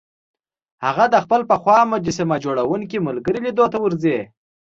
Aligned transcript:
هغه 0.85 1.05
د 1.13 1.15
خپل 1.23 1.41
پخوا 1.51 1.79
مجسمه 1.93 2.35
جوړوونکي 2.45 2.97
ملګري 3.07 3.39
لیدو 3.45 3.65
ته 3.73 3.77
ورځي 3.83 4.17